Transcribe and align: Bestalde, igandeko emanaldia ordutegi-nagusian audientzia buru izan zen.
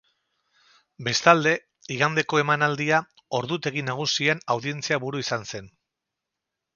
Bestalde, 1.07 1.51
igandeko 1.95 2.39
emanaldia 2.43 3.01
ordutegi-nagusian 3.41 4.41
audientzia 4.55 4.99
buru 5.05 5.23
izan 5.25 5.47
zen. 5.53 5.69